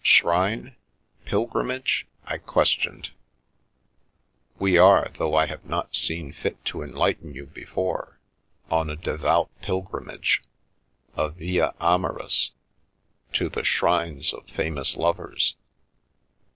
"Shrine? 0.19 0.75
Pilgrimage?" 1.25 2.07
I 2.33 2.39
questioned." 2.39 3.11
We 4.57 4.75
are, 4.75 5.11
though 5.19 5.35
I 5.35 5.45
have 5.45 5.63
not 5.63 5.95
seen 5.95 6.33
fit 6.33 6.65
to 6.65 6.81
enlighten 6.81 7.35
you 7.35 7.45
before, 7.45 8.17
on 8.71 8.89
a 8.89 8.95
devout 8.95 9.51
pilgrimage, 9.61 10.41
a 11.15 11.29
via 11.29 11.75
amoris, 11.79 12.49
to 13.33 13.47
the 13.47 13.63
shrines 13.63 14.33
of 14.33 14.47
famous 14.47 14.95
lovers. 14.97 15.53